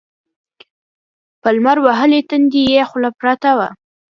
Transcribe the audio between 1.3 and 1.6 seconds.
په